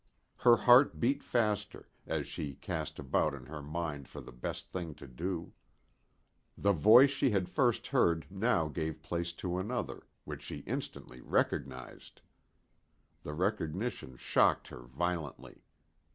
[0.39, 4.95] Her heart beat faster, as she cast about in her mind for the best thing
[4.95, 5.53] to do.
[6.57, 12.21] The voice she had first heard now gave place to another, which she instantly recognized.
[13.21, 15.61] The recognition shocked her violently.